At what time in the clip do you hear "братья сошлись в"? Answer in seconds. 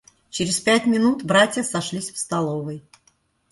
1.23-2.17